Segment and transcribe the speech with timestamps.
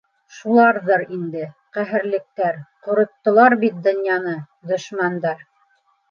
[0.35, 1.41] —Шуларҙыр инде,
[1.77, 2.57] ҡәһәрлектәр,
[2.87, 4.33] ҡороттолар бит донъяны,
[4.73, 5.45] дошмандар.